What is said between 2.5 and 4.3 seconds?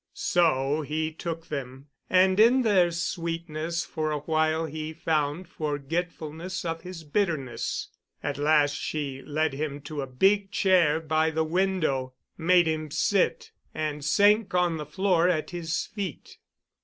their sweetness for a